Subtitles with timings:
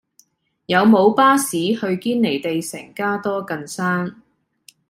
[0.65, 4.19] 有無巴士去堅尼地城加多近山